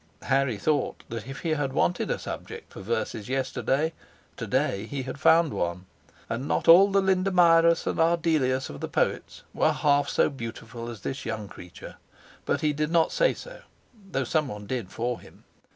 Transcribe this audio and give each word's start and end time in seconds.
Harry 0.23 0.57
thought 0.57 1.03
if 1.11 1.41
he 1.41 1.49
had 1.51 1.73
wanted 1.73 2.09
a 2.09 2.17
subject 2.17 2.73
for 2.73 2.81
verses 2.81 3.29
yesterday, 3.29 3.93
to 4.35 4.47
day 4.47 4.87
he 4.87 5.03
had 5.03 5.19
found 5.19 5.53
one: 5.53 5.85
and 6.27 6.47
not 6.47 6.67
all 6.67 6.87
the 6.89 7.03
Lindamiras 7.03 7.85
and 7.85 7.99
Ardelias 7.99 8.67
of 8.71 8.79
the 8.81 8.87
poets 8.87 9.43
were 9.53 9.71
half 9.71 10.09
so 10.09 10.27
beautiful 10.27 10.89
as 10.89 11.01
this 11.01 11.23
young 11.23 11.47
creature; 11.47 11.97
but 12.47 12.61
he 12.61 12.73
did 12.73 12.89
not 12.89 13.11
say 13.11 13.35
so, 13.35 13.61
though 14.11 14.23
some 14.23 14.47
one 14.47 14.65
did 14.65 14.91
for 14.91 15.19
him. 15.19 15.43